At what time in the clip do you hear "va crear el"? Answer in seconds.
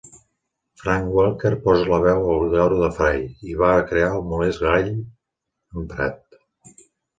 3.61-4.27